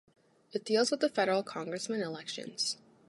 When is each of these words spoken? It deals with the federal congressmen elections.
It 0.51 0.65
deals 0.65 0.89
with 0.89 1.01
the 1.01 1.09
federal 1.09 1.43
congressmen 1.43 2.01
elections. 2.01 2.79